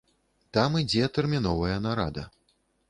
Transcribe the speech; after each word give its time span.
Там 0.57 0.79
ідзе 0.81 1.11
тэрміновая 1.19 1.77
нарада. 1.87 2.29